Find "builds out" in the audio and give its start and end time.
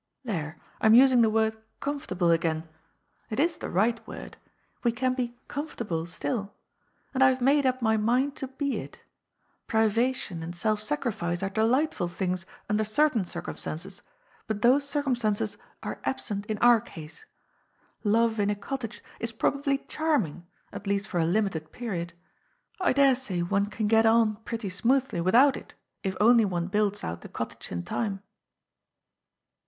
26.69-27.21